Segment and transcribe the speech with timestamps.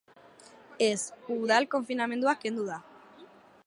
[0.85, 1.03] Ez,
[1.37, 2.85] udal-konfinamendua kendu da.